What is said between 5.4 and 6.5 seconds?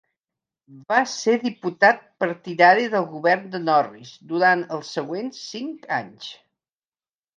cinc anys.